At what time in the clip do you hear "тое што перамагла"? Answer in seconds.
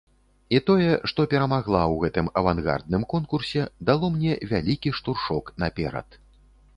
0.67-1.81